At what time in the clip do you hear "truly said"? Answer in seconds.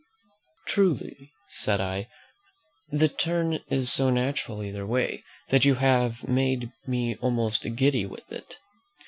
0.67-1.79